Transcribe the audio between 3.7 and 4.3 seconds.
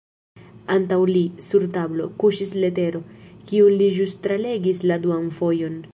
li ĵus